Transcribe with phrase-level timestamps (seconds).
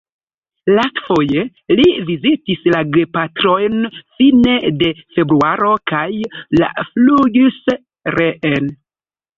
[0.77, 1.43] Lastfoje
[1.79, 6.05] li vizitis la gepatrojn fine de februaro kaj
[6.63, 7.63] la flugis
[8.19, 8.77] reen.